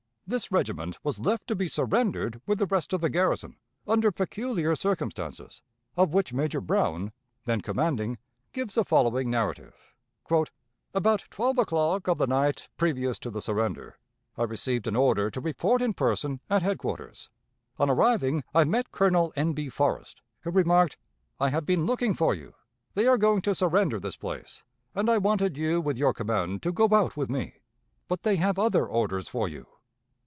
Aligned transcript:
This 0.27 0.49
regiment 0.49 0.97
was 1.03 1.19
left 1.19 1.45
to 1.47 1.57
be 1.57 1.67
surrendered 1.67 2.39
with 2.45 2.57
the 2.57 2.65
rest 2.65 2.93
of 2.93 3.01
the 3.01 3.09
garrison, 3.09 3.57
under 3.85 4.13
peculiar 4.13 4.77
circumstances, 4.77 5.61
of 5.97 6.13
which 6.13 6.31
Major 6.31 6.61
Brown, 6.61 7.11
then 7.43 7.59
commanding, 7.59 8.17
gives 8.53 8.75
the 8.75 8.85
following 8.85 9.29
narrative: 9.29 9.73
"About 10.93 11.25
twelve 11.29 11.57
o'clock 11.57 12.07
of 12.07 12.17
the 12.17 12.27
night 12.27 12.69
previous 12.77 13.19
to 13.19 13.29
the 13.29 13.41
surrender, 13.41 13.97
I 14.37 14.43
received 14.43 14.87
an 14.87 14.95
order 14.95 15.29
to 15.29 15.41
report 15.41 15.81
in 15.81 15.93
person 15.93 16.39
at 16.49 16.61
headquarters. 16.63 17.29
On 17.77 17.89
arriving 17.89 18.41
I 18.53 18.63
met 18.63 18.89
Colonel 18.93 19.33
N. 19.35 19.51
B. 19.51 19.67
Forrest, 19.67 20.21
who 20.43 20.51
remarked: 20.51 20.95
'I 21.41 21.49
have 21.49 21.65
been 21.65 21.85
looking 21.85 22.13
for 22.13 22.33
you; 22.33 22.53
they 22.93 23.05
are 23.05 23.17
going 23.17 23.41
to 23.41 23.53
surrender 23.53 23.99
this 23.99 24.15
place, 24.15 24.63
and 24.95 25.09
I 25.09 25.17
wanted 25.17 25.57
you 25.57 25.81
with 25.81 25.97
your 25.97 26.13
command 26.13 26.63
to 26.63 26.71
go 26.71 26.87
out 26.93 27.17
with 27.17 27.29
me, 27.29 27.55
but 28.07 28.23
they 28.23 28.37
have 28.37 28.57
other 28.57 28.87
orders 28.87 29.27
for 29.27 29.49
you.' 29.49 29.67